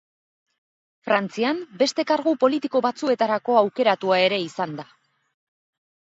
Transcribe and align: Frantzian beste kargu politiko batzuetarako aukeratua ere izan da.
Frantzian 1.07 1.59
beste 1.81 2.05
kargu 2.11 2.33
politiko 2.43 2.81
batzuetarako 2.85 3.57
aukeratua 3.61 4.17
ere 4.29 4.41
izan 4.47 4.73
da. 4.79 4.87